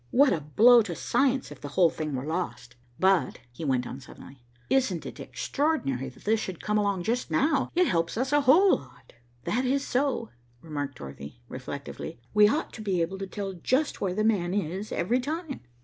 [0.09, 3.99] What a blow to science, if the whole thing were lost." "But," he went on
[3.99, 7.69] suddenly, "isn't it extraordinary that this should come along just now?
[7.75, 12.19] It helps us a whole lot." "That is so," remarked Dorothy reflectively.
[12.33, 15.59] "We ought to be able to tell just where 'the man' is every time."